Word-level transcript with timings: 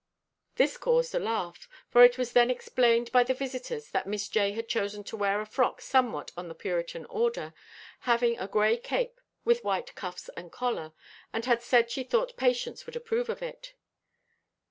This 0.55 0.77
caused 0.77 1.13
a 1.13 1.19
laugh, 1.19 1.69
for 1.87 2.03
it 2.03 2.17
was 2.17 2.31
then 2.33 2.49
explained 2.49 3.11
by 3.11 3.23
the 3.23 3.35
visitors 3.35 3.91
that 3.91 4.07
Miss 4.07 4.27
J. 4.29 4.51
had 4.53 4.67
chosen 4.67 5.03
to 5.03 5.15
wear 5.15 5.39
a 5.39 5.45
frock 5.45 5.79
somewhat 5.79 6.31
on 6.35 6.47
the 6.47 6.55
Puritan 6.55 7.05
order, 7.05 7.53
having 8.09 8.35
a 8.39 8.47
gray 8.47 8.77
cape 8.77 9.21
with 9.45 9.63
white 9.63 9.93
cuffs 9.93 10.27
and 10.35 10.51
collar, 10.51 10.93
and 11.31 11.45
had 11.45 11.61
said 11.61 11.91
she 11.91 12.03
thought 12.03 12.35
Patience 12.35 12.87
would 12.87 12.95
approve 12.95 13.29
of 13.29 13.43
it. 13.43 13.75